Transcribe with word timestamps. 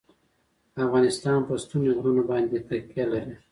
افغانستان 0.85 1.39
په 1.47 1.53
ستوني 1.63 1.89
غرونه 1.97 2.23
باندې 2.29 2.57
تکیه 2.67 3.05
لري. 3.11 3.33